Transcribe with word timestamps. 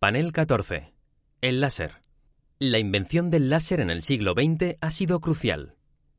Panel 0.00 0.32
14. 0.32 0.94
El 1.42 1.60
láser. 1.60 2.00
La 2.58 2.78
invención 2.78 3.28
del 3.28 3.50
láser 3.50 3.80
en 3.80 3.90
el 3.90 4.00
siglo 4.00 4.32
XX 4.32 4.78
ha 4.80 4.88
sido 4.88 5.20
crucial. 5.20 5.74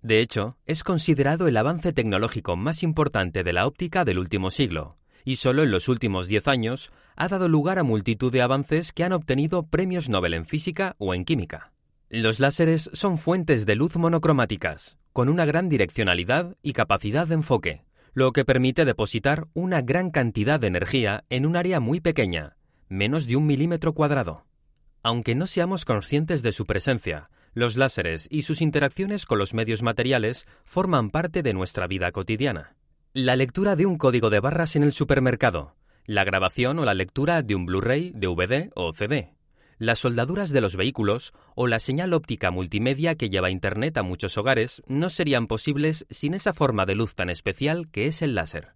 De 0.00 0.22
hecho, 0.22 0.56
es 0.64 0.82
considerado 0.82 1.46
el 1.46 1.58
avance 1.58 1.92
tecnológico 1.92 2.56
más 2.56 2.82
importante 2.82 3.44
de 3.44 3.52
la 3.52 3.66
óptica 3.66 4.06
del 4.06 4.18
último 4.18 4.50
siglo, 4.50 4.96
y 5.26 5.36
solo 5.36 5.62
en 5.62 5.70
los 5.70 5.88
últimos 5.88 6.26
10 6.26 6.48
años 6.48 6.90
ha 7.16 7.28
dado 7.28 7.50
lugar 7.50 7.78
a 7.78 7.82
multitud 7.82 8.32
de 8.32 8.40
avances 8.40 8.94
que 8.94 9.04
han 9.04 9.12
obtenido 9.12 9.66
premios 9.66 10.08
Nobel 10.08 10.32
en 10.32 10.46
física 10.46 10.96
o 10.96 11.12
en 11.12 11.26
química. 11.26 11.74
Los 12.08 12.40
láseres 12.40 12.88
son 12.94 13.18
fuentes 13.18 13.66
de 13.66 13.74
luz 13.74 13.98
monocromáticas, 13.98 14.96
con 15.12 15.28
una 15.28 15.44
gran 15.44 15.68
direccionalidad 15.68 16.56
y 16.62 16.72
capacidad 16.72 17.26
de 17.26 17.34
enfoque, 17.34 17.84
lo 18.14 18.32
que 18.32 18.46
permite 18.46 18.86
depositar 18.86 19.48
una 19.52 19.82
gran 19.82 20.10
cantidad 20.10 20.58
de 20.58 20.68
energía 20.68 21.24
en 21.28 21.44
un 21.44 21.56
área 21.56 21.78
muy 21.78 22.00
pequeña, 22.00 22.56
menos 22.88 23.26
de 23.26 23.36
un 23.36 23.46
milímetro 23.46 23.94
cuadrado. 23.94 24.44
Aunque 25.02 25.34
no 25.34 25.46
seamos 25.46 25.84
conscientes 25.84 26.42
de 26.42 26.52
su 26.52 26.66
presencia, 26.66 27.30
los 27.54 27.76
láseres 27.76 28.28
y 28.30 28.42
sus 28.42 28.60
interacciones 28.60 29.24
con 29.24 29.38
los 29.38 29.54
medios 29.54 29.82
materiales 29.82 30.46
forman 30.64 31.10
parte 31.10 31.42
de 31.42 31.54
nuestra 31.54 31.86
vida 31.86 32.12
cotidiana. 32.12 32.76
La 33.12 33.36
lectura 33.36 33.76
de 33.76 33.86
un 33.86 33.96
código 33.96 34.30
de 34.30 34.40
barras 34.40 34.76
en 34.76 34.82
el 34.82 34.92
supermercado, 34.92 35.74
la 36.04 36.24
grabación 36.24 36.78
o 36.78 36.84
la 36.84 36.94
lectura 36.94 37.42
de 37.42 37.54
un 37.54 37.66
Blu-ray, 37.66 38.12
DVD 38.14 38.70
o 38.74 38.92
CD, 38.92 39.36
las 39.78 39.98
soldaduras 39.98 40.50
de 40.50 40.60
los 40.60 40.76
vehículos 40.76 41.34
o 41.54 41.66
la 41.66 41.78
señal 41.78 42.12
óptica 42.14 42.50
multimedia 42.50 43.14
que 43.14 43.28
lleva 43.28 43.50
Internet 43.50 43.98
a 43.98 44.02
muchos 44.02 44.38
hogares 44.38 44.82
no 44.86 45.10
serían 45.10 45.46
posibles 45.46 46.06
sin 46.10 46.34
esa 46.34 46.52
forma 46.52 46.86
de 46.86 46.94
luz 46.94 47.14
tan 47.14 47.30
especial 47.30 47.90
que 47.90 48.06
es 48.06 48.22
el 48.22 48.34
láser. 48.34 48.75